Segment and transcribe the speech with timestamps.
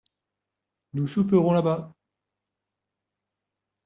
[0.93, 1.93] Nous souperons là-bas.